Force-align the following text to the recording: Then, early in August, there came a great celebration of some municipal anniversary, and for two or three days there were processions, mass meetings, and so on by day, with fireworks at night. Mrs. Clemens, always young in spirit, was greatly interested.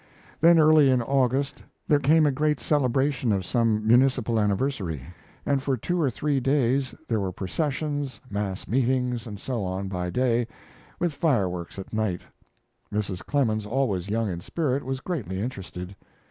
Then, 0.39 0.57
early 0.57 0.89
in 0.89 1.03
August, 1.03 1.61
there 1.87 1.99
came 1.99 2.25
a 2.25 2.31
great 2.31 2.59
celebration 2.59 3.31
of 3.31 3.45
some 3.45 3.85
municipal 3.87 4.39
anniversary, 4.39 4.99
and 5.45 5.61
for 5.61 5.77
two 5.77 6.01
or 6.01 6.09
three 6.09 6.39
days 6.39 6.95
there 7.07 7.19
were 7.19 7.31
processions, 7.31 8.19
mass 8.27 8.67
meetings, 8.67 9.27
and 9.27 9.39
so 9.39 9.63
on 9.63 9.89
by 9.89 10.09
day, 10.09 10.47
with 10.97 11.13
fireworks 11.13 11.77
at 11.77 11.93
night. 11.93 12.21
Mrs. 12.91 13.23
Clemens, 13.23 13.67
always 13.67 14.09
young 14.09 14.27
in 14.27 14.41
spirit, 14.41 14.83
was 14.83 15.01
greatly 15.01 15.39
interested. 15.39 15.95